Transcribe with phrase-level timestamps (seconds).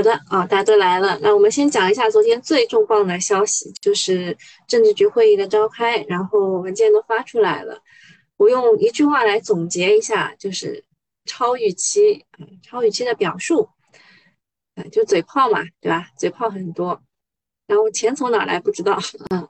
[0.00, 1.18] 好的啊，大家都来了。
[1.20, 4.34] 那我们先讲一下昨天最重磅的消息，就是
[4.66, 7.82] 政治局会议的召开，然后文件都发出来了。
[8.38, 10.82] 我用一句话来总结一下，就是
[11.26, 12.24] 超预期，
[12.62, 13.68] 超预期的表述，
[14.74, 16.08] 啊，就嘴炮嘛，对吧？
[16.16, 17.02] 嘴炮很多，
[17.66, 18.98] 然后钱从哪来不知道，
[19.28, 19.46] 嗯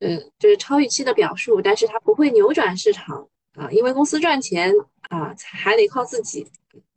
[0.00, 4.70] 嗯，就是超预期的表述，但是它不会扭转市场啊，因为公司赚钱
[5.08, 6.46] 啊，还得靠自己，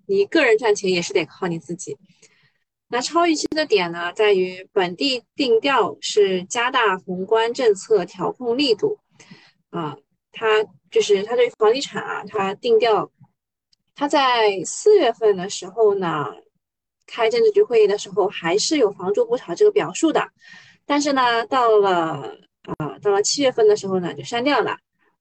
[0.07, 1.97] 你个人赚钱也是得靠你自己。
[2.91, 8.99] 那超预期的点呢，在于本地定调是加大宏观政策调控力度，
[9.69, 9.95] 啊，
[10.33, 10.45] 它
[10.91, 13.09] 就是它对房地产啊，它定调，
[13.95, 16.25] 它在四月份的时候呢，
[17.07, 20.29] 开政治局会议的时候还是有房住不炒这个表述的，
[20.85, 22.35] 但是呢，到了
[22.77, 24.71] 啊，到了七月份的时候呢，就删掉了，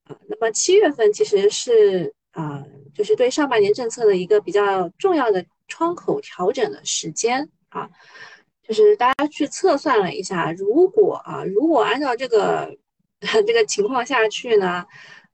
[0.03, 2.65] 啊，那么七月份其实是啊，
[2.97, 7.49] 就是对上半年政策的一个比较重要的窗口调整的时间。
[7.71, 7.89] 啊，
[8.63, 12.77] 就是大家去测算了一下，如果啊，如果按照这个
[13.47, 14.85] 这个情况下去呢，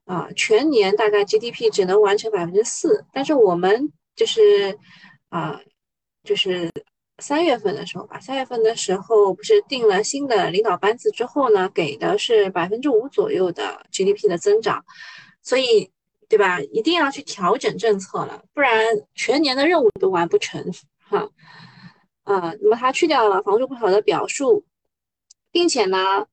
[0.05, 3.05] 啊，全年大概 GDP 只能完成百分之四。
[3.11, 4.77] 但是我们就是
[5.29, 5.59] 啊，
[6.23, 6.69] 就是
[7.19, 14.83] 三月份的时候吧，三月份的时候不是定了新的领导班子之后呢，给的是百分之五左右的 GDP 的增长，
[15.41, 15.91] 所以
[16.29, 16.59] 对吧？
[16.61, 20.63] 一定要去调整政策了，不然全年的任务都完不成
[20.99, 21.27] 哈。
[22.27, 24.65] 啊那么他去掉了房住不炒的表述，
[25.49, 26.27] 并且呢，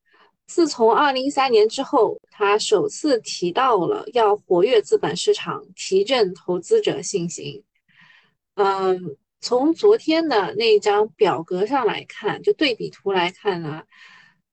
[0.45, 7.63] 自从二零一三年之后，他首次提到了要活跃资本市场，提振投资者信心。
[8.55, 13.83] 嗯，从昨天的那张表格上来看，就对比图来看呢，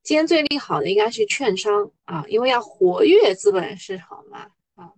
[0.04, 4.92] 今天最利好的应该是券商啊，因为要活跃资本市场嘛啊。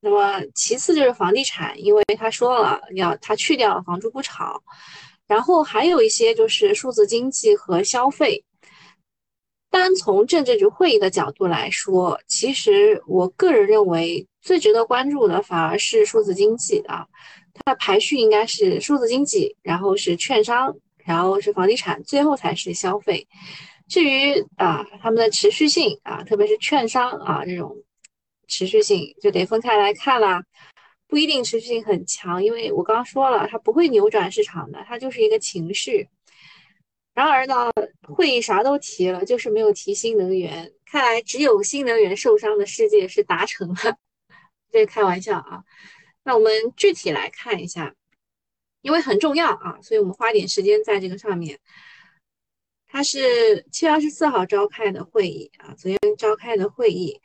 [0.00, 4.62] 那么其次就是房地产，因为他说了要他去掉了房住不炒。
[5.28, 8.42] 然后还有一些就是数字经济和消费。
[9.70, 17.06] 单从政治局会议的角度来说，其实我个人认为最值得关注的反而是数字经济啊，
[17.52, 23.28] 它的排序应该是数字经济，然后是券商，然后是房地产，最后才是消费。
[23.88, 27.76] 至于啊，他们的持续性啊，特别是券商啊这种
[28.46, 30.42] 持续性，就得分开来看啦。
[31.08, 36.08] 不一定持续性很强，因为我刚刚说了，它不会扭转市场的，它就是一个情绪。
[37.14, 40.70] 然而呢，会议啥都提了，就是没有提新能源。
[40.84, 43.96] 看来只有新能源受伤的世界是达成了，
[44.70, 45.64] 这开玩笑啊。
[46.22, 47.94] 那我们具体来看一下，
[48.82, 51.58] 因为很重要啊，所以我们花点时间在这个上面。
[52.86, 57.20] 它是七月二十四号召开的会议啊，昨天召开的会议。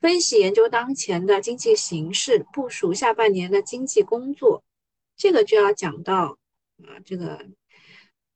[0.00, 4.62] 分析研究当前的经济形势，部署下半年的经济工作，
[5.16, 6.38] 这个就要讲到
[6.84, 7.46] 啊，这个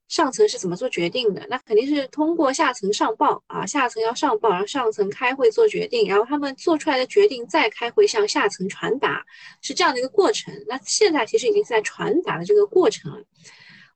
[0.08, 1.46] 上层是怎么做决定的？
[1.48, 9.24] 那肯定是通过下层上报啊，下层要上报，然后上层开会做决定，然后他们做出来的决定再开会向下层传达，
[9.60, 10.52] 是这样的一个过程。
[10.66, 13.22] 那现在其实已经是在传达的这个过程了。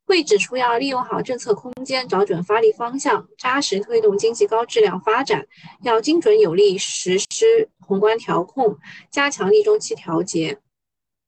[0.07, 5.47] 会指出，要利用好政策空间，找准发力方向，扎实推动经济高质量发展。
[5.83, 8.77] 要精准有力实施宏观调控，
[9.11, 10.59] 加强逆周期调节。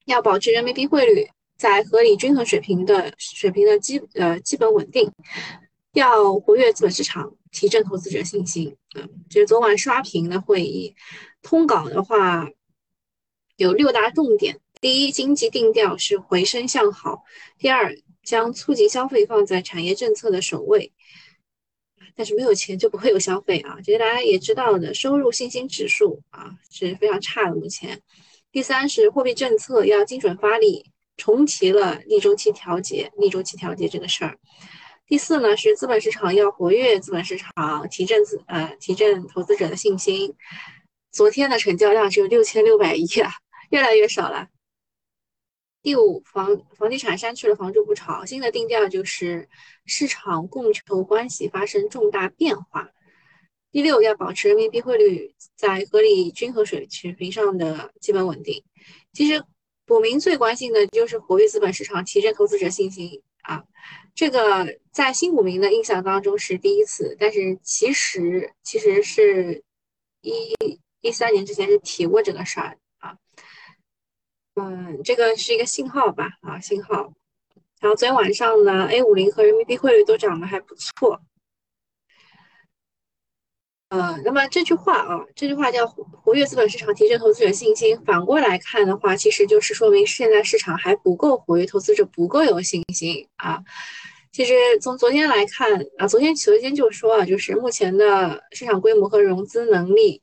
[0.04, 1.26] 要保持人民币汇率
[1.56, 5.10] 在合理均衡水平的水平的基呃基本稳定。
[5.94, 8.76] 要活跃资本市场，提振投资者信心。
[8.94, 10.94] 嗯，这是昨晚刷屏的会议
[11.40, 12.46] 通稿的话，
[13.56, 14.60] 有六大重点。
[14.82, 17.24] 第一，经济定调是回升向好。
[17.58, 17.96] 第二。
[18.26, 20.92] 将促进消费放在产业政策的首位，
[22.16, 24.92] 但是没有钱就不会有消费啊，这是大家也知道的。
[24.92, 28.02] 收入信心指数啊是非常差的，目前。
[28.50, 34.36] 第三是货币政策要精准发力，重提了逆周期调节、逆周期调节这个事儿。
[35.06, 40.34] 第四呢是资本市场要活跃资本市场，提振资呃提振投资者的信心。
[41.12, 43.30] 昨天的成交量只有六千六百亿啊，
[43.70, 44.48] 越来越少了。
[45.86, 49.48] 第五，房房地产删去了房住不炒，新的定调就是
[49.84, 52.90] 市场供求关系发生重大变化。
[53.70, 58.64] 第六，要保持人民币汇率在合理均衡水水平上的基本稳定。
[59.12, 59.40] 其实
[59.86, 63.62] 股民最关心的就是活跃资本市场，提振投资者信心啊。
[64.12, 69.62] 这个在新股民的印象当中是第一次，但是其实其实是
[70.20, 70.52] 一
[71.00, 72.76] 一三年之前是提过这个事儿。
[74.58, 77.12] 嗯，这个是一个信号吧，啊，信号。
[77.78, 81.20] 然后昨天晚上呢，A 五零和人民币汇率都涨得还不错。
[83.90, 88.00] 呃，那么这句话啊，这句话叫活跃资本市场，提振投资者信心。
[88.06, 93.62] 反过来看的话，其实就是说明现在市场还不够活跃，投资者不够有信心啊。
[94.32, 100.22] 其实从昨天来看啊，昨天昨天就说啊，就是目前的市场规模和融资能力，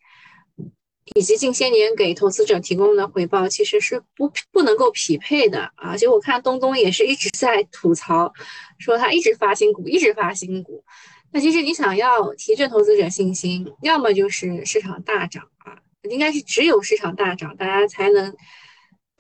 [1.16, 5.94] 以及近些年给投资者提供的回报，其实是不不能够匹配的啊。
[5.96, 8.32] 其实我看东东也是一直在吐槽，
[8.80, 10.84] 说他一直发新股，一直发新股。
[11.32, 15.78] 那其实你想要提振投资者信心，要么就是市场大涨啊，
[16.10, 18.36] 应该是只有市场大涨，大家才能。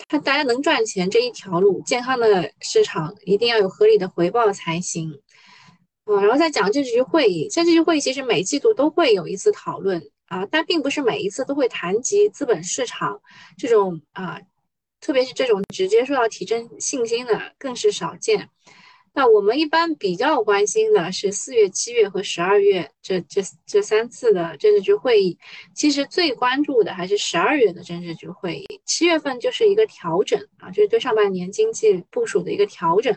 [0.09, 5.21] 他大家能赚钱这一条路，健康的市场一定要有合理的回报才行。
[6.03, 10.03] 啊，然后再讲政治局会议，政治局会议其实每季度都会有一次讨论
[10.33, 13.21] 啊，但并不是每一次都会谈及资本市场
[13.55, 14.41] 这种啊，
[14.99, 18.49] 特别是这种直接受到提振信心的更是少见。
[19.13, 25.37] 那我们一般比较关心的是四月、七月和十二月这这这三次的政治局会议。
[25.75, 33.15] 其实最关注的还是十二月的政治局会议，七月份就是一个调整啊，就是对上半年经济部署的一个调整。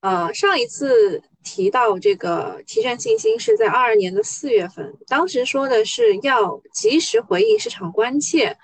[0.00, 8.56] 呃，上一次提到这个提振信心是在二二年的四月份，当时说的是要及时回应市场关切。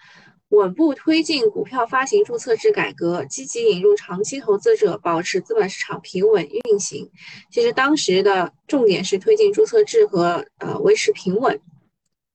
[0.50, 7.11] 稳步推进股票发行注册制改革，积极引入长期投资者，保持资本市场平稳运行。
[7.50, 11.61] 其实当时的重点是推进注册制和呃维持平稳。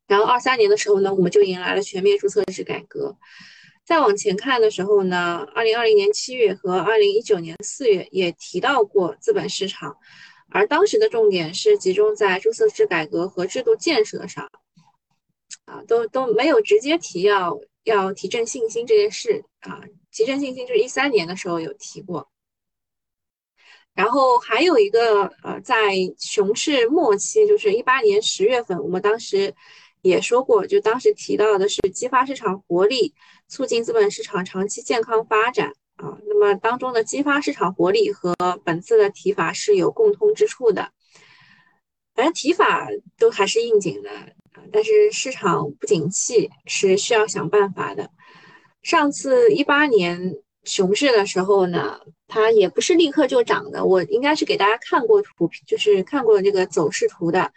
[0.08, 3.16] 然后二三年的时候呢，我们就迎来了全面注册制改革。
[3.86, 9.98] 再往前看的时候呢，二零二零年七月和二零一九年四月也提到过资本市场，
[10.50, 14.50] 而当时的重点是集中在注册制改革和制度建设上，
[15.66, 17.60] 啊，都都没有直接提要。
[17.84, 19.82] 要提振信心这件事啊，
[20.12, 22.30] 提振信心就是一三年的时候有提过，
[23.96, 29.56] 然后还有一个呃，在熊市末期，就是一八年十月份，我们当时
[30.04, 33.16] 也说过，就当时提到的是激发市场活力，
[33.52, 36.18] 促进资本市场长期健康发展啊。
[36.26, 38.34] 那么当中的激发市场活力和
[38.64, 40.90] 本次的提法是有共通之处的，
[42.16, 42.88] 反正提法
[43.20, 44.10] 都还是应景的。
[44.72, 48.10] 但是市场不景气是需要想办法的。
[48.84, 53.84] 上次一八年熊市的时候呢，它也不是立刻就涨的。
[53.84, 57.52] 我应该是给大家看过图，就是看过这个走势图的。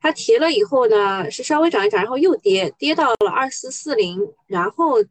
[0.00, 5.04] 它提了以后呢，是稍微涨一涨，然后又跌，跌到了二四四零，然后。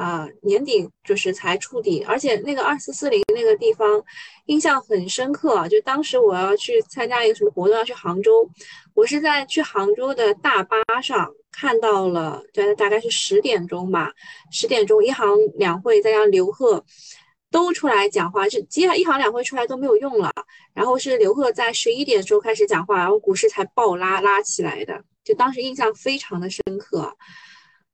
[0.00, 4.02] 啊，年底就是才触底，而且那个二四四零那个地方
[4.46, 5.68] 印象很深刻啊！
[5.68, 8.48] 就当时我要去参加一个什么活动，要去杭州，
[8.94, 14.10] 我是在去杭州的大巴上看到了，对，大概是十点钟吧，
[14.50, 16.82] 十点钟一行两会再让刘鹤
[17.50, 20.32] 都出来讲话，就接下来一行两会出来都没有用了，
[20.72, 27.14] 然后是刘鹤在十一点的时候开始讲话，然后股市才暴拉拉起来的，就当时印象非常的深刻。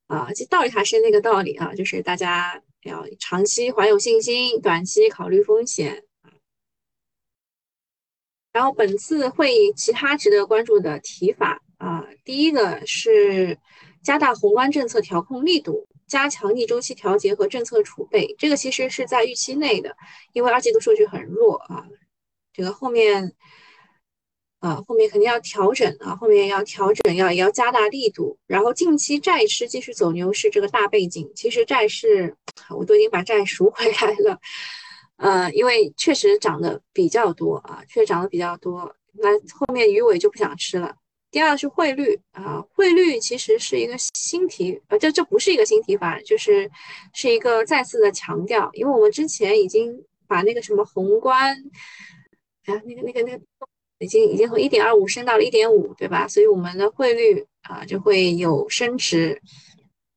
[0.07, 6.05] 啊，这道理还是那个道理啊，就是大家要长期怀有信心，短期考虑风险
[8.53, 13.59] 然后本次会议其他值得关注的提法啊，第一个是
[14.03, 19.97] 加大宏观政策调控力度，加强逆周期调节和政策储备，这个其实是在预期内的，
[20.33, 21.87] 因为二季度数据很弱啊，
[22.53, 23.35] 这个后面。
[24.67, 28.37] 啊，后面肯定要调整啊，后面要调整，要也要加大力度。
[28.49, 32.35] 然后近期债市继续走牛市，这个大背景，其实债市
[32.77, 34.41] 我都已经把债赎回来了，
[35.19, 38.93] 呃，因为确实涨得比较多啊，确实涨得比较多。
[39.13, 40.97] 那后面鱼尾就不想吃了。
[41.31, 46.69] 第二是汇率啊，汇率其实是一个新提，呃，这这不是一个新提法，就是
[47.13, 51.57] 是一个再次的强调，因为我们之前已经把那个什么宏观，
[52.65, 53.45] 哎呀，那个那个那个。
[53.99, 56.29] 已经已经从一点二五升到了一点五，对吧？
[56.29, 59.41] 所以我们的汇率啊就会有升值，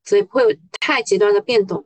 [0.03, 1.85] 所以不会有太极端的变动。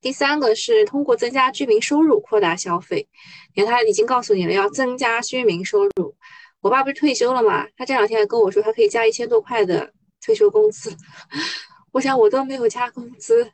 [0.00, 3.06] 第三个是通过增加居民收入扩大消费，
[3.54, 6.16] 你看他已经告诉你了，要增加居民收入。
[6.60, 7.66] 我爸不是退休了嘛？
[7.76, 9.92] 他这两天还跟我说，他可以加一千多块的
[10.24, 10.96] 退休工资。
[11.92, 13.50] 我想我都没有加工资，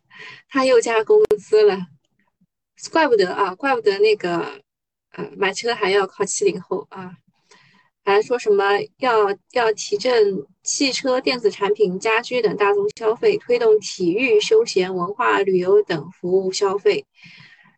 [0.48, 1.78] 他又加工资了，
[2.92, 4.62] 怪不得啊，怪不得那个
[5.12, 7.12] 呃买车还要靠七零后啊。
[8.06, 8.64] 还说什么
[8.98, 17.04] 要要提振汽车、电子产品、家居等大宗消费，推动体育、休闲、文化旅游等服务消费，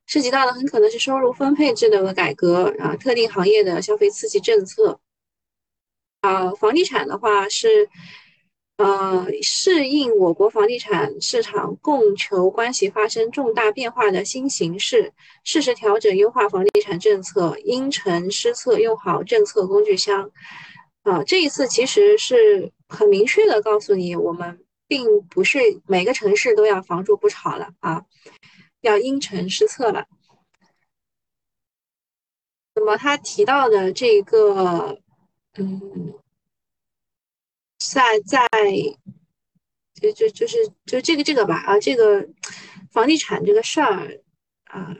[0.06, 5.00] 涉及到的很可能是收入分配制度的改革啊，特定行业的消费刺激政策
[6.20, 7.88] 啊，房地产的话是。
[8.78, 20.30] 呃，适应我国房地产市场供求关系发生重大变化的新形势，适时调整优化房地产政策，因城施策，用好政策工具箱。
[21.02, 28.04] 啊，这一次其实是很明确的告诉你，我们并不是每个城市都要房住不炒了啊，
[28.82, 30.06] 要因城施策了。
[32.76, 35.00] 那么他提到的这个，
[35.56, 36.14] 嗯，
[37.78, 38.46] 在在，
[39.94, 40.56] 就就就是
[40.86, 42.28] 就这个这个吧啊，这个
[42.92, 44.20] 房地产这个事儿
[44.64, 44.96] 啊，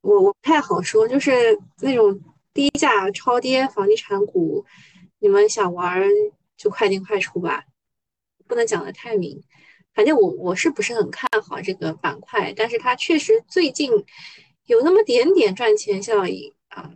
[0.00, 2.20] 我我不太好说，就是那种
[2.54, 4.64] 低价超跌房地产股，
[5.18, 6.08] 你们想玩
[6.56, 7.64] 就快进快出吧，
[8.46, 9.42] 不能讲的太明。
[9.94, 13.90] 反正我我是不是很看好这个板块，但是它确实最近
[14.66, 16.92] 有那么点点赚钱效应啊。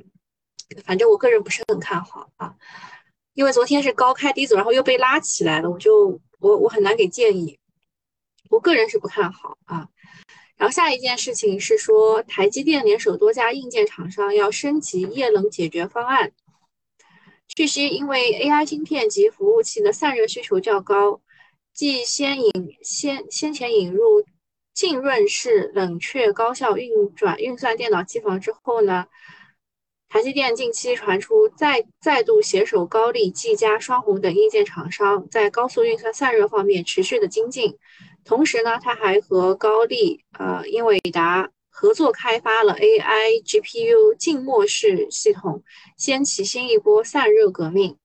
[0.85, 2.55] 反正我个人不是很看好啊，
[3.35, 7.59] 因为昨天是高开低走，然后又被拉起来了，我就我我很难给建议。
[8.51, 9.89] 我个人是不看好啊。
[10.57, 16.33] 然后下一件事情是说，台积电联手多家硬件厂商要升级液冷解决方案。
[17.49, 21.21] 据悉，因为 AI 芯片及服务器的散热需求较高。
[21.73, 24.25] 继先引先先前引入
[24.75, 29.07] 浸润式冷却高效运转运算电脑机房之后呢，
[30.13, 37.79] 台积电近期传出再再度携手高力、技嘉、双虹等硬件厂商，在高速运算散热方面持续的精进。
[38.25, 45.63] 同时呢，他还和高力、呃英伟达合作开发了 AI GPU 静默式系统，
[45.97, 47.97] 掀起新一波散热革命。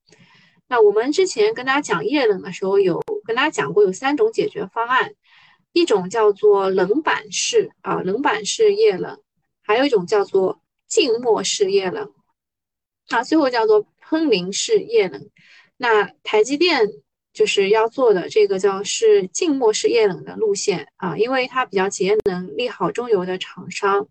[0.67, 5.15] 那我们之前跟大家讲液冷的时候，有跟大家讲过有三种解决方案，
[5.73, 9.19] 一种叫做冷板式啊，冷板式液冷，
[9.63, 12.13] 还有一种叫做静默式液冷，
[13.09, 15.29] 啊，最后叫做喷淋式液冷。
[15.77, 16.87] 那台积电
[17.33, 24.07] 就是要做的这个叫是静默式液冷的路线啊，因为它比较节能，利好中游的厂商。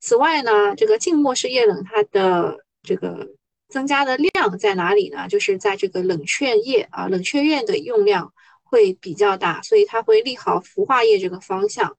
[0.00, 3.34] 此外呢，这个静默式液冷它的这个。
[3.68, 5.28] 增加的量在哪里呢？
[5.28, 8.32] 就是在这个冷却液啊，冷却液的用量
[8.62, 11.98] 会比较大，所以它会利好氟化液这个方向。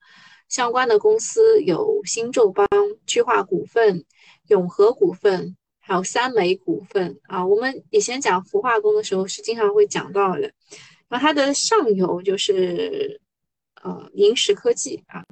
[0.50, 2.68] 相关的公司有新宙邦、
[3.06, 4.04] 巨化股份、
[4.48, 7.46] 永和股份，还有三美股份啊。
[7.48, 10.52] 我们以前讲氟化工的时候是经常会讲到的。
[11.08, 13.22] 然后它的上游就是
[13.82, 15.24] 呃银石科技啊，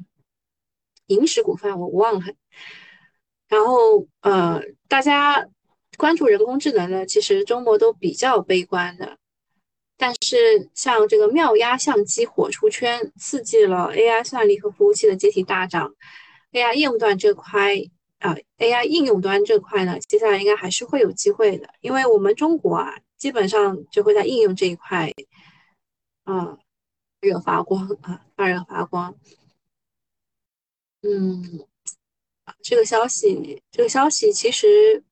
[1.07, 2.33] 银石股份我忘了。
[3.49, 5.49] 然后呃大家。
[5.97, 9.17] 关注人工智能呢，其实周末都比较悲观的。
[9.97, 15.95] 但是像这个妙压相机火出圈，刺激了 AI 算力和服务器的集体大涨。
[16.51, 17.75] AI 业务端这块
[18.19, 25.11] 啊，AI 应用端这块呢，接下来应该还是会有机会的，因为我们中国啊，基本上就会在应用这一块
[26.25, 26.57] 啊
[27.19, 29.15] 热发光啊，发热发光。
[31.01, 31.65] 嗯，
[32.61, 35.03] 这个消息，这个消息其实。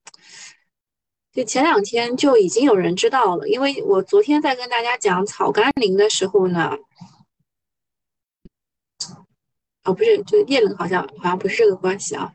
[1.36, 6.78] 就前两天就已经有人知道了，因为我昨天在跟大家讲草甘膦的时候呢，
[9.84, 12.34] 哦不是，就是液冷好像好像不是这个关系啊，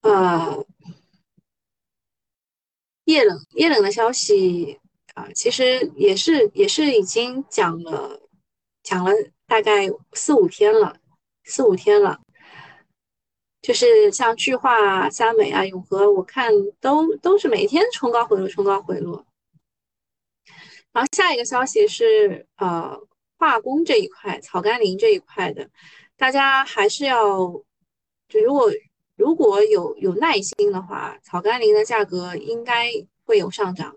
[0.00, 0.64] 呃，
[3.04, 4.80] 液冷液冷的消息
[5.12, 8.22] 啊，其实也是也是已经讲了
[8.82, 9.12] 讲了
[9.46, 10.96] 大概四五天了，
[11.44, 12.21] 四五天了。
[13.62, 19.24] 就是像巨化、三美啊、永和，我看都都是每天冲高回落，冲高回落。
[20.92, 23.00] 然后下一个消息是，呃，
[23.38, 25.70] 化工这一块、草甘膦这一块的，
[26.18, 27.38] 大家还是要，
[28.28, 28.70] 就如果
[29.16, 32.90] 如果有有耐心的话，草甘膦的价格应该
[33.24, 33.96] 会有上涨。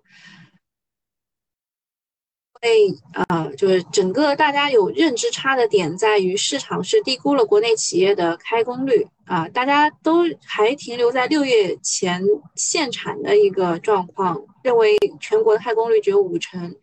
[2.66, 12.24] 为呃，就是整个大家有认知差的点在于市场是低估了国内企业的开工率啊，大家都还停留在六月前
[12.56, 16.76] 限产的一个状况，认为全国的开工率只有五成。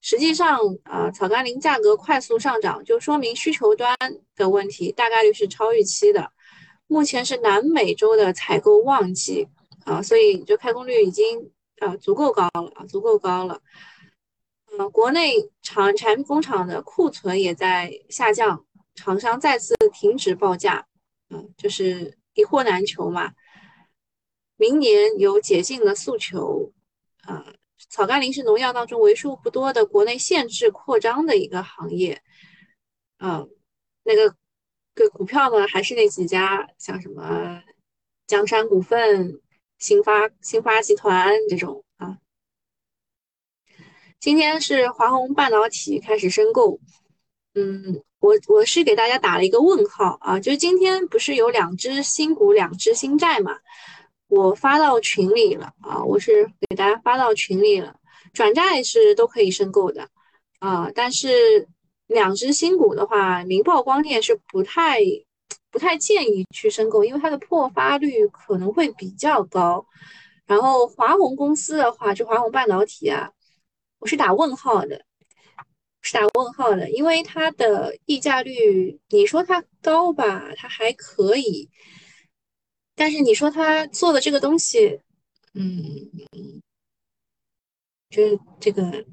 [0.00, 3.96] 实际上，呃，草甘膦价格快速上涨，就说明需求端
[4.34, 6.30] 的问题大概率是超预期的。
[6.86, 9.46] 目前是南美洲的采购旺季
[9.84, 13.60] 啊，所以就开工率已经呃足够高了啊，足够高了。
[14.88, 20.86] 国内厂产工厂的库存也在下降，厂商再次停止报价，
[21.28, 23.32] 嗯，就是一货难求嘛。
[24.56, 26.72] 明年有解禁的诉求，
[27.26, 27.44] 呃，
[27.88, 32.22] 草甘膦是农药当中为数不多的国内限制扩张的一个行业，
[33.18, 33.50] 嗯，
[34.04, 34.36] 那个
[34.94, 37.62] 个股票呢，还是那几家，像什么
[38.26, 39.40] 江山股份、
[39.78, 41.84] 新发新发集团这种。
[44.20, 46.78] 今天是华虹半导体开始申购，
[47.54, 53.56] 嗯，我我是给大家打了一个问号啊，就是今天不是有两只新股、两只新债嘛，
[54.28, 57.96] 我发到群里了啊，我是给大家发到群里了，
[58.34, 60.06] 转债是都可以申购的
[60.58, 61.66] 啊，但是
[62.06, 65.00] 两只新股的话，明报光电是不太
[65.70, 69.86] 不太建议去申购，因为它的破发率可能会比较高。
[70.46, 73.30] 然后华虹公司的话，就华虹半导体啊，
[74.00, 75.04] 我是打问号的，
[76.00, 81.68] 是打问号的，因为它的溢价率，你说它高吧，它还可以，
[82.96, 85.00] 但是你说它做的这个东西，
[85.52, 85.70] 嗯，
[88.08, 89.04] 就是这个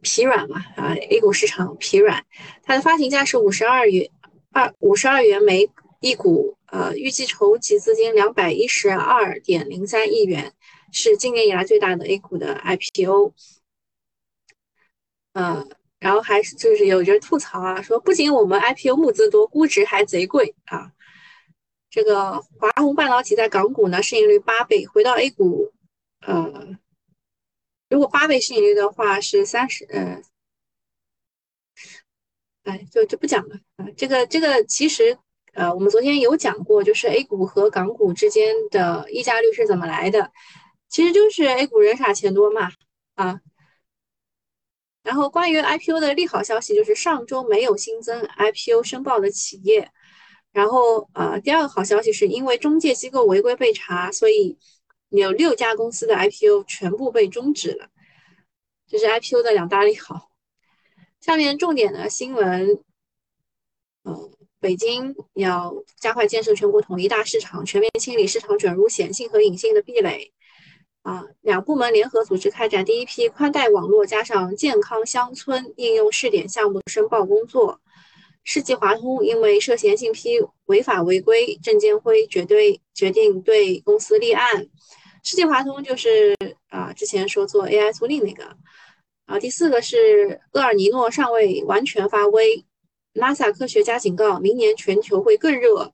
[0.00, 2.24] 疲软嘛，啊，A 股市场疲软，
[2.62, 4.08] 它的发行价是五十二元
[4.52, 5.68] 二五十二元每
[5.98, 10.54] 一股，呃，预计筹集资金两百一十二点零三亿元，
[10.92, 13.34] 是今年以来最大的 A 股的 IPO。
[15.34, 20.92] 嗯，然后还是就是有人吐槽啊，说不仅我们 IPO 募资多，估值还贼贵啊。
[21.90, 25.72] 这个华虹半导体在港股呢，市盈率八倍，回到 A 股，
[26.20, 26.76] 呃，
[27.88, 30.22] 如果八倍市盈率的话是三十，呃，
[32.64, 33.86] 哎，就就不讲了啊。
[33.96, 35.18] 这个这个其实，
[35.52, 40.30] 呃，我们昨天有讲过，就是 A 股和港股之间的溢价率是怎么来的，
[40.88, 42.70] 其实就是 A 股人傻钱多嘛，
[43.14, 43.40] 啊。
[45.04, 49.92] 然后关于 IPO 的利好消息，就是上周没有新增 IPO 申报的企业。
[50.50, 54.58] 然后呃，第二个好消息是因为中介机构违规被查，所以
[55.10, 57.88] 有六家公司的 IPO 全部被终止了。
[58.88, 60.30] 这是 IPO 的两大利好。
[61.20, 62.82] 下面重点的新闻，
[64.04, 64.30] 嗯，
[64.60, 70.33] 北京要加快建设全国统一大市场，全面清理市场准入显性和隐性的壁垒。
[71.04, 77.78] 啊，两部门联合组织开展第一批宽带网络加上健康乡村应用试点项目申报工作。
[78.42, 84.66] 世纪华通因为涉嫌信批违法违规，证监会绝对决定对公司立案。
[85.22, 86.34] 世纪华通就是
[86.68, 88.56] 啊，之前说做 AI 租赁那个。
[89.26, 92.64] 啊，第四个是厄尔尼诺尚未完全发威
[93.12, 95.92] 拉萨科学家警告，明年全球会更热。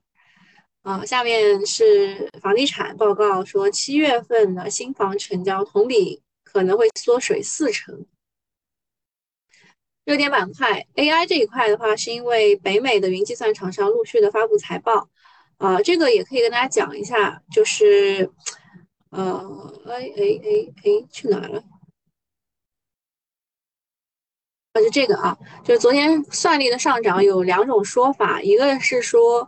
[0.83, 8.07] 啊，下面是房地产报告说，七月份的新房成交同比可能会缩水四成。
[10.05, 15.07] 热点板块 AI 这一块的话，是因为北美的云计算厂商陆续的发布财报，
[15.57, 18.31] 啊，这个也可以跟大家讲一下，就是，
[19.11, 21.63] 呃，哎哎哎哎，去哪了？
[24.73, 29.47] 啊，就这个啊，就是昨天算力的上涨有两种说法，一个是说。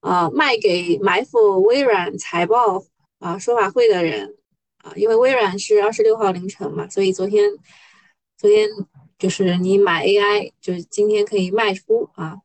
[0.00, 2.84] 啊，卖给埋伏微软财报
[3.18, 4.36] 啊说法会的人
[4.82, 7.50] 啊，因为微软是二十六号凌晨嘛，所以昨天
[8.36, 8.68] 昨天
[9.18, 12.36] 就是你买 AI，就是今天可以卖出啊。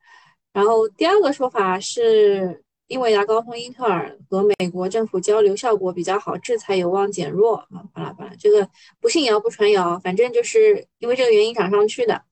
[0.52, 7.84] 然后第二个说法是英伟达、高通、英特尔和美国政府交流效果比较好，制裁有望减弱啊。
[7.94, 8.68] 巴拉巴拉，这个
[9.00, 12.24] 不信谣不传谣，反正就是因为这个原因涨上去的。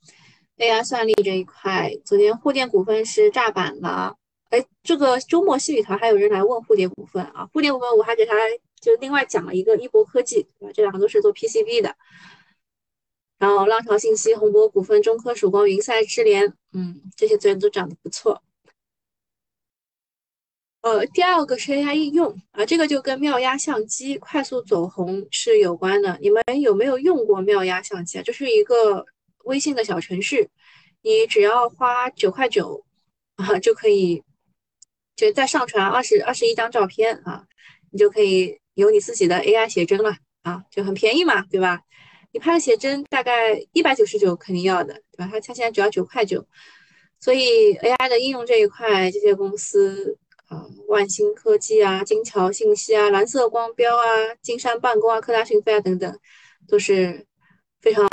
[0.57, 4.15] AI 算力这一块，昨天沪电股份是炸板了。
[4.51, 8.35] 哎，这个周末戏里头还有人来问蝴蝶股份啊，蝴蝶股份我还给他
[8.81, 10.71] 就另外讲了一个一博科技，对吧？
[10.73, 11.95] 这两个都是做 PCB 的。
[13.39, 18.43] 然后浪潮信息、宏博股份、中科曙光、云赛智联，嗯，这些资源都涨得不错。
[20.81, 26.19] 呃，第二个是 AI 应用啊，这个就跟妙压相机快速走红是有关的。
[26.21, 28.21] 你们有没有用过妙压相机啊？
[28.21, 29.05] 就是一个
[29.45, 30.49] 微信的小程序，
[31.03, 32.83] 你只要花九块九
[33.37, 34.21] 啊就可以。
[35.21, 37.43] 就再上传二十二十一张照片啊，
[37.91, 41.79] 你就可以有你自己的 AI 写真了啊，就很便宜嘛，对吧？
[42.31, 45.29] 你拍的写真大概一百九十九肯定要的，对吧？
[45.31, 46.43] 它它现在只要九块九，
[47.19, 54.03] 所以 AI 的应用这一块，这些公司啊，万兴科技啊、金桥信息啊、蓝色光标啊、
[54.41, 56.19] 金山办公啊、科大讯飞啊等等，
[56.67, 57.27] 都是
[57.79, 58.09] 非常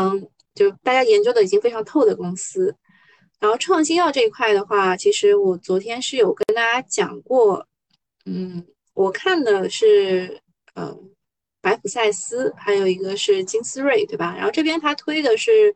[0.55, 2.77] 就大家研究的已经非常透的公司。
[3.41, 7.67] 然后创新药这一块的话，其实我昨天是有跟大家讲过，
[8.25, 10.41] 嗯，我看的是
[10.75, 10.97] 呃
[11.61, 14.35] 白普赛斯，还有一个是金斯瑞，对吧？
[14.37, 15.75] 然后这边他推的是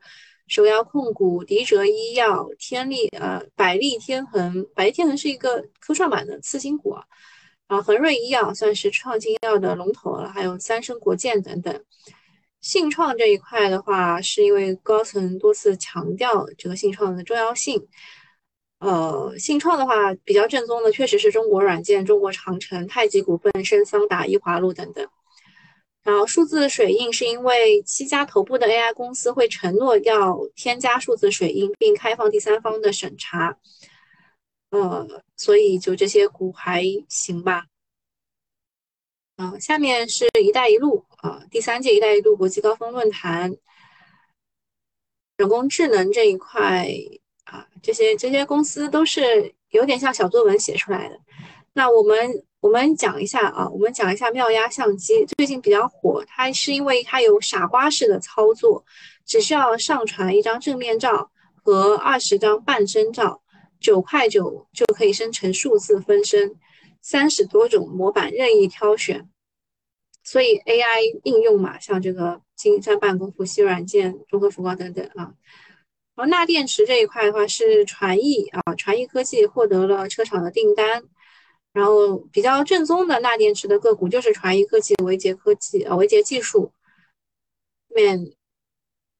[0.48, 7.04] 首药控股、迪哲医药、天利呃百利天恒，百利天恒是一个科创板的次新股啊，
[7.68, 11.84] 然后恒瑞医药算是创新药的龙头了，还有三生国建等等。
[12.62, 17.88] 信创这一块的话，是因为高层多次强调这个信创的重要性。
[18.78, 25.06] 呃，信创的话比较正宗的，确实是中国软件、中国长城、太极股份、深桑达、易华路等等。
[26.02, 33.56] 然后数字水印是因为七家头部的 AI 公司会承诺要添加数字水印，并开放第三方的审查。
[34.70, 37.66] 呃，所以就这些股还行吧。
[39.36, 43.56] 啊，下面是一带一路啊，第三届一带一路国际高峰论坛，
[45.36, 46.88] 人工智能这一块
[47.44, 51.16] 啊，这些这些公司都是有点像小作文写出来的。
[51.74, 58.84] 那我们我们讲一下啊，我们讲一下妙压相机，最近比较火，它是因为它有傻瓜式的操作，
[59.24, 61.30] 只需要上传一张正面照
[61.62, 63.40] 和二十张半身照，
[63.78, 66.56] 九块九就可以生成数字分身，
[67.00, 69.28] 三十多种模板任意挑选。
[70.32, 75.34] 所以 AI 应用嘛，像这个金山办公、服系软件、综合浮光等等啊。
[76.14, 81.04] 然后钠电池这一块的话是传艺啊，传艺科技获得了车厂的订单。
[81.74, 86.72] 然后比较正宗的钠电池的个股就是传艺科技、维杰科技啊、维杰技术。
[87.90, 88.32] 后面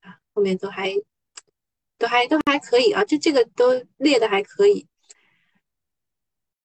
[0.00, 0.94] 啊，后面都还
[1.98, 4.86] 都还都还可以啊，这这个都列的还可以。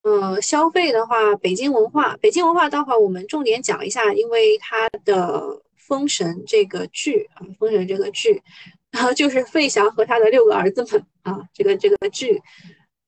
[0.07, 5.41] 呃，消费的话，北京文化，北京文化待会儿我们重点讲一下，因为它的
[5.75, 8.41] 《封神》这个剧啊，《封神》这个剧，
[8.89, 12.41] 然后就是费翔和他的六个儿子们啊，这个这个剧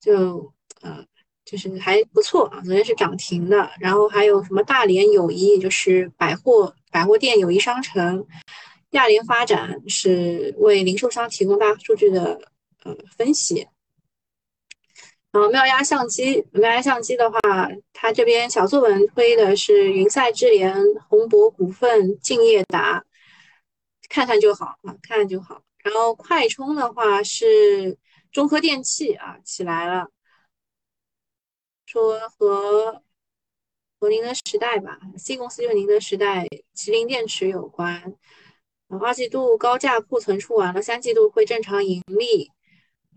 [0.02, 1.06] 就呃
[1.46, 8.28] 就是还不错啊，昨天是涨停的，然后还有什么大连友谊，就是百货百货店友谊商城，
[8.90, 12.42] 亚联发展是为零售商提供大数据的
[12.84, 13.66] 呃分析。
[15.32, 17.40] 然后妙压相机，妙压相机的话，
[17.94, 20.76] 它这边小作文推的是云赛智联、
[21.08, 23.06] 宏博股份、敬业达，
[24.10, 25.62] 看看就好啊，看看就好。
[25.84, 27.98] 然后快充的话是
[28.32, 30.10] 中科电器啊，起来了，
[31.86, 33.04] 说和
[34.00, 38.16] 和宁德时代吧，C 公司就是宁德时代、麒麟电池有关。
[39.00, 42.52] 二季度高价库存出完了，三季度会正常盈利。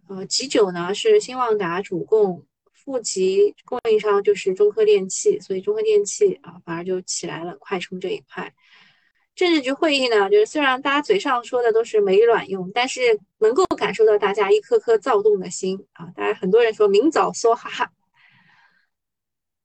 [0.09, 7.57] 呃，G 九呢是新旺达主供，负极供应商就是中科电器，所以中科电器啊反而就起来了。
[7.59, 8.53] 快充这一块，
[9.35, 16.07] 政治局会议呢，就是虽然大家嘴上说的都是没卵用，但是能够感受到大家一颗颗躁动的心啊。
[16.15, 17.91] 大家很多人说明早说哈哈。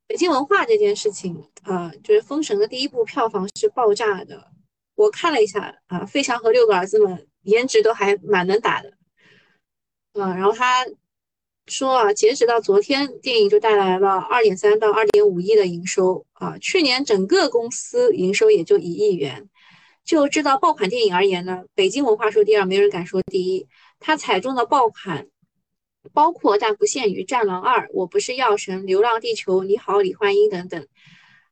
[0.07, 4.51] 北京文化这件事情啊，就是封神的第一部票房是爆炸的，
[4.95, 8.93] 我看了一下啊，费翔和六个儿子们颜值都还蛮能打的。
[10.17, 10.83] 嗯，然后他
[11.67, 16.57] 说啊，截止到昨天，电影就带来了二点三到二点五亿的营收啊。
[16.57, 19.47] 去年整个公司营收也就一亿元。
[20.03, 23.67] 就知道爆款电影而言呢，北京文化说第二，没人敢说第一。
[23.99, 25.27] 他踩中的爆款
[26.13, 30.87] 包括但不限于《战狼二》《我不是药神》《流浪地球》《你好，李焕英》等等。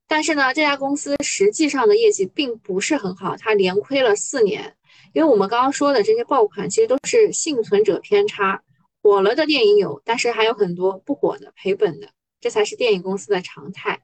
[0.07, 4.74] 但是呢，这家公司实际上的业绩并不是很好，它连亏了四年。
[5.15, 8.61] 因为我们刚刚说的这些爆款，其实都是幸存者偏差，
[9.01, 12.09] 火了的电影有，但是还有很多不火的、赔本的，
[12.41, 14.01] 这才是电影公司的常态。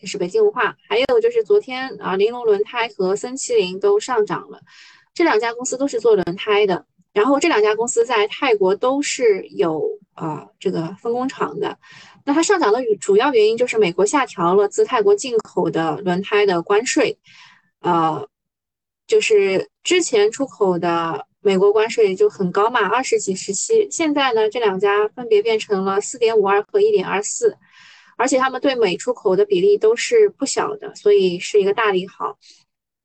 [0.00, 4.60] 这是北京文化，还有就是昨天啊，玲珑轮胎和森麒麟都上涨了，
[5.12, 11.76] 这两家公司都是做轮胎的，然后这两家公司在泰国都是有啊这个分工厂的。
[12.24, 17.18] 那它上涨的主要原因就是美国下调了自泰国进口的轮胎的关税，
[17.80, 18.28] 呃。
[19.06, 27.56] 就是之前出口的美国关税就很高嘛，二十几十七，现在呢这两家分别变成了四点五二和一点二四，
[28.16, 32.38] 而且他们对美出口的比例都是不小的，所以是一个大利好。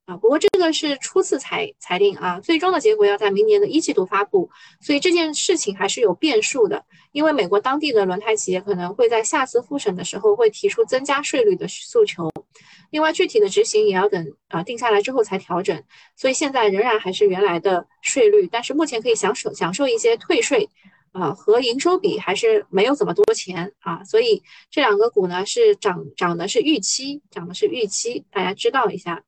[0.09, 4.49] 啊，不过这个是初次裁裁定啊，最终的结果要在明年的一季度发布，
[4.81, 6.83] 所以这件事情还是有变数的。
[7.11, 12.31] 因为美国当地的轮胎企业可能会在下次复审的时候会提出增加税率的诉求，
[12.89, 15.83] 另外具体的执行也要等啊定下来之后才调整，
[16.15, 20.67] 所以现在仍然还是原来的税率，但是目前可以享受享受一些退税，
[21.11, 24.41] 啊和营收比还是没有怎么多钱啊，所以
[24.71, 29.23] 这两个股呢是涨涨的是预期，涨的是预期，大家知道一下。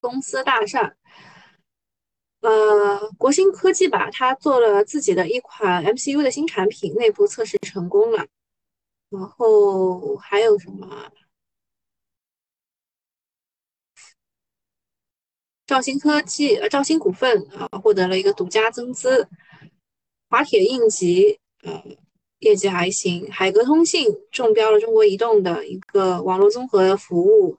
[0.00, 0.96] 公司大厦，
[2.40, 8.26] 呃，国芯科技吧，它做了自己的一款 MCU 的新产品，内部测试成功了。
[9.10, 11.10] 然后还有什么？
[15.66, 19.28] 兆芯科技，呃，兆芯股份啊，获得了一个独家增资。
[20.28, 21.84] 华铁应急，呃，
[22.38, 23.30] 业绩还行。
[23.30, 27.58] 海格通信中标了中国移动的一个网络综合服务，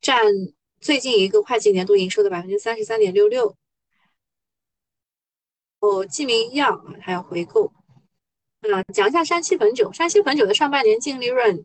[0.00, 0.24] 占。
[0.80, 3.54] 最近一个会计年度营收的百分之三十三点六六，
[5.80, 7.70] 哦，济民医药啊，它要回购。
[8.62, 11.64] 嗯，讲一下山西汾酒，山西汾酒的上半年净利润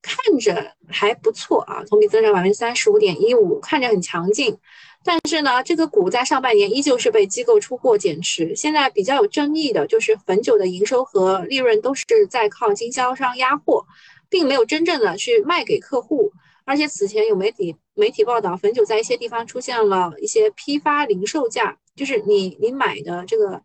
[0.00, 4.58] 看着还不错啊，同比增长百分之三十五点一五，看着很强劲。
[5.04, 8.56] 但是呢，这个股在上半年依旧是被机构出货减持。
[8.56, 13.86] 现在比较有争议的就是汾酒的营收和利润都是在靠经销商压货，
[14.30, 16.32] 并没有真正的去卖给客户。
[16.64, 23.62] 而且此前有媒体媒体报道，汾酒在一些地方出现了一些批发零售价，就是你你买的这个，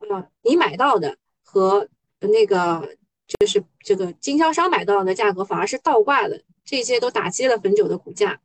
[0.00, 1.88] 呃，你买到的和
[2.20, 8.40] 那个就是这个经销商买到的价格反而是倒挂的，这些都打击了汾酒的股价。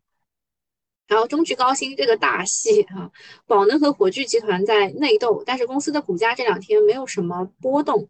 [1.08, 3.12] 然后中炬高新这个大戏啊，
[3.46, 8.10] 宝能和火炬集团在内斗，但是公司的股价这两天没有什么波动。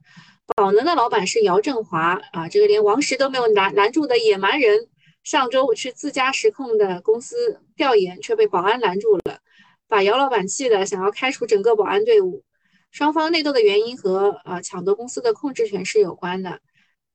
[0.56, 4.88] 宝能的老板是姚振华啊，这个连王石都没有拦拦住的野蛮人，
[5.26, 9.40] 上周去自家实控的公司调研，却被保安拦住了，
[9.88, 12.44] 把姚老板气的想要开除整个保安队伍。
[12.92, 16.60] 双方内斗的原因和呃抢夺公司的控制权是有关的。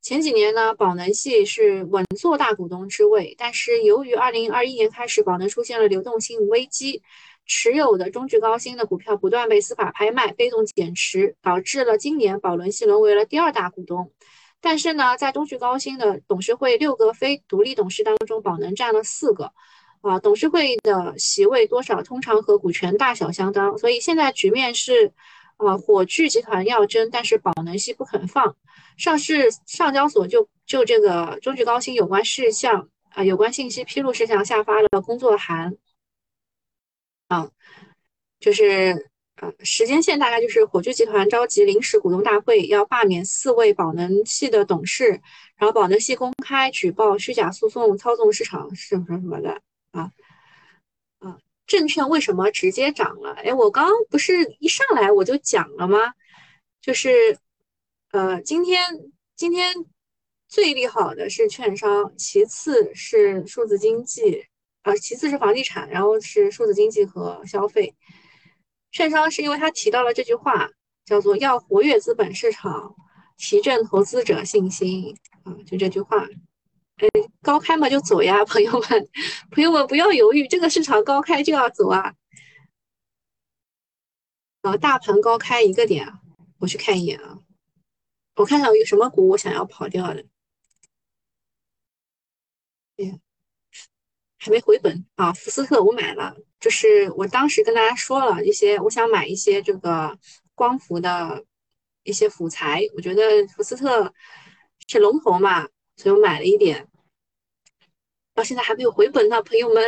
[0.02, 7.02] 前几年呢，宝能系是稳坐大股东之位，但是由于二零二一年开始，宝能出现了流动性危机，
[7.46, 14.10] 持有的中炬高新的股票不断被司法拍卖、被动减持，导致了今年宝能系沦为了第二大股东。
[14.60, 19.52] 但是呢，在中炬高新的董事会六个非独立董事当中，宝能占了四个，
[20.02, 25.12] 啊，董事会的席位多少通常和股权大小相当，所以现在局面是，
[25.56, 28.56] 啊，火炬集团要争，但是宝能系不肯放。
[28.96, 35.78] 上市上交所就就这个中炬高新有关事项啊，有关信息披露事项下发了工作函，
[37.28, 37.50] 啊，
[38.38, 45.20] 就是呃时间线大概就是火炬集团召集临时股东大会，要罢免四位宝能系的董事，
[45.56, 50.10] 然后宝能系公开举报虚假诉讼、操纵市场什么什么的啊
[51.18, 53.32] 啊，证券为什么直接涨了？
[53.44, 56.14] 哎，我刚不是一上来我就讲了吗？
[56.80, 57.38] 就是。
[58.12, 58.84] 呃，今天
[59.36, 59.72] 今天
[60.48, 64.44] 最利好的是券商，其次是数字经济，
[64.82, 67.94] 呃，其次是房地产，然后是数字经济和消费。
[68.92, 70.70] 券商是因为他提到了这句话，
[71.04, 72.94] 叫做要活跃资本市场，
[73.36, 76.26] 提振投资者信心啊，就这句话。
[76.96, 77.08] 哎，
[77.40, 79.08] 高开嘛就走呀，朋友们，
[79.50, 82.14] 朋友们不要犹豫，这个市场高开就要走啊。
[84.62, 86.12] 啊，大盘高开一个点，
[86.58, 87.38] 我去看一眼啊。
[88.36, 90.24] 我看看有什么股我想要跑掉的，
[92.96, 93.20] 哎，
[94.38, 95.32] 还没回本啊！
[95.32, 100.18] 福斯特我买了，就是我当时跟大家说了一些，我想买一些这个
[100.54, 101.44] 光伏的
[102.02, 104.12] 一些辅材，我觉得福斯特
[104.86, 106.86] 是龙头嘛，所以我买了一点，
[108.34, 109.82] 到现在还没有回本呢，朋友们，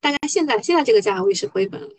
[0.00, 1.90] 大概现在现在这个价位是回本了。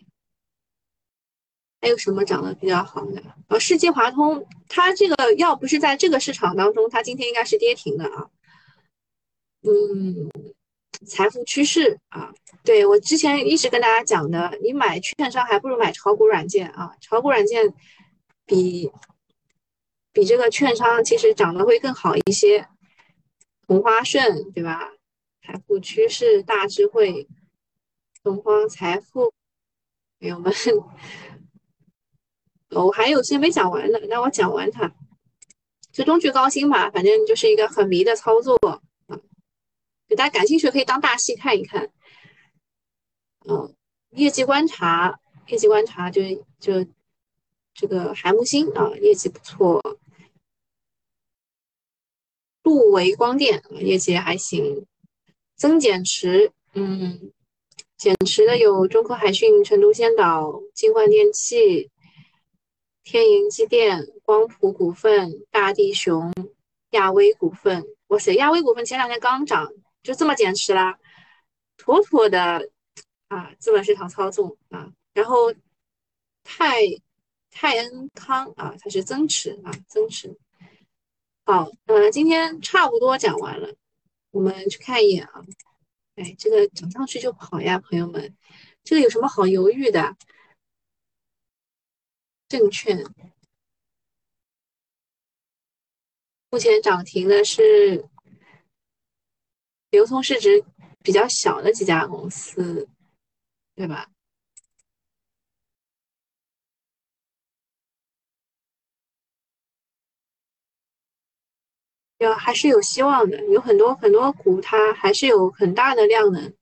[1.82, 3.20] 还有什么涨得比较好的？
[3.48, 8.30] 呃，世纪华通，它这个要不是在这个市场当中，它今天应该是跌停的啊。
[9.62, 10.30] 嗯，
[11.06, 12.32] 财富趋势啊，
[12.64, 17.74] 对我之前一直跟大家讲的，你买券商还不如买炒股软件啊，炒股软件
[18.46, 18.90] 比
[20.12, 22.68] 比这个券商其实涨得会更好一些。
[23.68, 24.92] 同花顺对吧？
[25.40, 27.26] 财富趋势、大智慧、
[28.22, 29.32] 东方财富，
[30.20, 30.52] 朋友们。
[32.70, 34.92] 我还有些没讲完呢，那我讲完它。
[35.90, 38.58] 就中炬高新吧，反正就是一个很迷的操作
[40.14, 41.90] 大家感兴趣可以当大戏看一看。
[43.48, 43.74] 嗯，
[44.10, 46.22] 业绩观察，业绩观察就
[46.58, 46.86] 就
[47.74, 49.98] 这个海木星啊，业绩不错。
[52.62, 54.86] 路维光电，业绩还行。
[55.54, 57.32] 增减持，嗯，
[57.96, 61.90] 减持的有中科海讯、成都先导、金冠电器。
[63.04, 66.32] 天银机电、光谱股份、大地熊、
[66.90, 69.72] 亚威股份，哇塞，亚威股份前两天刚涨，
[70.02, 70.98] 就这么减持啦，
[71.76, 72.70] 妥妥的
[73.28, 74.92] 啊，资本市场操纵啊。
[75.14, 75.54] 然后
[76.42, 76.80] 泰
[77.50, 80.36] 泰恩康啊，它是增持啊，增持。
[81.44, 83.74] 好，嗯，今天差不多讲完了，
[84.30, 85.44] 我们去看一眼啊。
[86.16, 88.36] 哎，这个涨上去就跑呀，朋友们，
[88.84, 90.16] 这个有什么好犹豫的？
[92.48, 93.02] 证券
[96.50, 98.06] 目前涨停的是
[99.92, 100.64] 流通市值
[101.02, 102.88] 比较小的几家公司，
[103.74, 104.08] 对吧？
[112.18, 116.54] 要还是有希望的，有很多很多股它还是有很大的量能，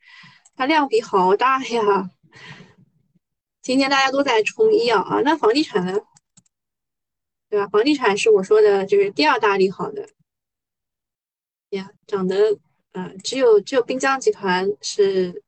[0.57, 2.11] 它量比好大呀。
[3.63, 6.01] 今天大家都在冲医药啊，那房地产呢？
[7.49, 7.69] 对吧？
[7.69, 10.09] 房地产是我说的，就是第二大利好的
[11.71, 12.59] 呀，涨得
[12.93, 15.43] 啊，只有只有滨江集团是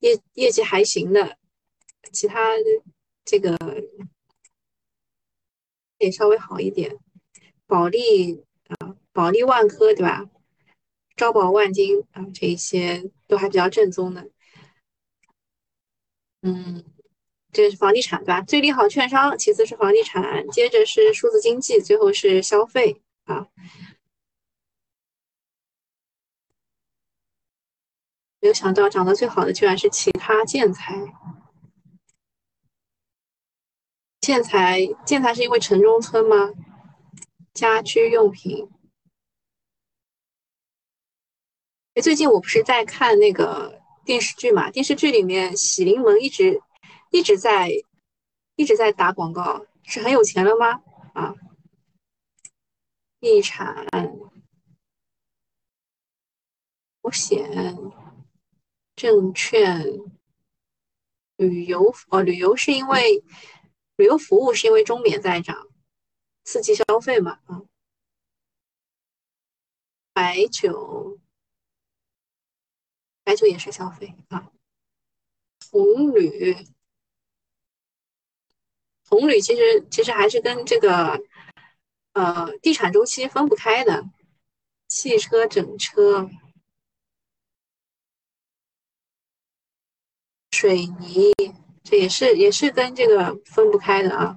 [0.00, 1.36] 业业绩还行的，
[2.12, 2.50] 其他
[3.24, 3.56] 这个
[5.98, 6.96] 也稍微好一点。
[7.66, 10.24] 保利啊，保利万科对吧？
[11.16, 14.30] 招宝万金啊，这一些都还比较正宗的，
[16.42, 16.84] 嗯。
[17.50, 18.42] 这是房地产对吧？
[18.42, 23.48] 最利好券商，其次是房地产，接着是数字经济，最后是消费啊。
[28.40, 30.94] 没有想到涨得最好的居然是其他建材。
[34.20, 36.52] 建材建材是因为城中村吗？
[37.54, 38.68] 家居用品。
[42.02, 44.70] 最近我不是在看那个电视剧嘛？
[44.70, 46.60] 电视剧里面喜临门一直
[47.10, 47.70] 一直在
[48.54, 50.82] 一直在打广告，是很有钱了吗？
[51.14, 51.34] 啊，
[53.18, 53.84] 地产、
[57.00, 57.76] 保险、
[58.98, 59.86] 证券、
[61.36, 63.24] 旅游哦，旅游是因为
[63.96, 65.68] 旅游服务是因为中缅在涨，
[66.44, 67.40] 刺激消费嘛？
[67.46, 67.62] 啊，
[70.12, 71.18] 白酒。
[73.22, 74.50] 白酒也是消费啊，
[75.60, 76.56] 铜铝，
[79.04, 81.20] 铜铝其实其实还是跟这个
[82.14, 84.02] 呃地产周期分不开的，
[84.88, 86.30] 汽车整车、
[90.60, 91.32] 水泥，
[91.84, 94.36] 这也是也是跟这个分不开的啊，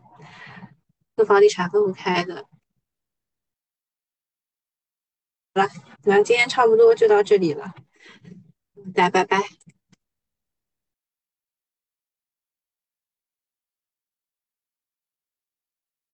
[1.16, 2.46] 跟房地产分不开的。
[5.56, 5.70] 好了，
[6.04, 7.74] 那今天差不多就到这里了。
[8.94, 9.42] 大家拜拜。